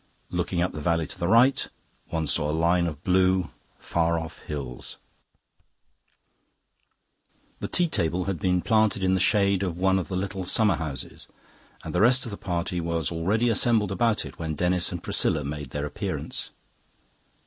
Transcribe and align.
Looking 0.31 0.63
up 0.63 0.73
the 0.73 0.81
valley, 0.81 1.05
to 1.05 1.19
the 1.19 1.27
right, 1.27 1.69
one 2.07 2.25
saw 2.25 2.49
a 2.49 2.51
line 2.51 2.87
of 2.87 3.03
blue, 3.03 3.51
far 3.77 4.17
off 4.17 4.39
hills. 4.39 4.97
The 7.59 7.67
tea 7.67 7.87
table 7.87 8.23
had 8.23 8.39
been 8.39 8.61
planted 8.63 9.03
in 9.03 9.13
the 9.13 9.19
shade 9.19 9.61
of 9.61 9.77
one 9.77 9.99
of 9.99 10.07
the 10.07 10.17
little 10.17 10.43
summer 10.43 10.77
houses, 10.77 11.27
and 11.83 11.93
the 11.93 12.01
rest 12.01 12.25
of 12.25 12.31
the 12.31 12.35
party 12.37 12.81
was 12.81 13.11
already 13.11 13.47
assembled 13.47 13.91
about 13.91 14.25
it 14.25 14.39
when 14.39 14.55
Denis 14.55 14.91
and 14.91 15.03
Priscilla 15.03 15.43
made 15.43 15.69
their 15.69 15.85
appearance. 15.85 16.49